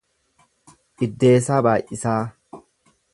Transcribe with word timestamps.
Iddeessaa 1.07 1.59
Baay’isaa 1.67 2.21